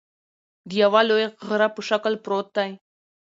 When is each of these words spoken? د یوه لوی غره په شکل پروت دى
د 0.67 0.69
یوه 0.83 1.01
لوی 1.09 1.25
غره 1.47 1.67
په 1.75 1.81
شکل 1.89 2.13
پروت 2.23 2.47
دى 2.57 2.69